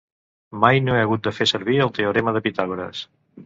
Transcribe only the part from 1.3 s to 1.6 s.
fer